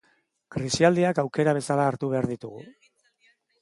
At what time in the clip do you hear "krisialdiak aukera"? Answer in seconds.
0.55-1.55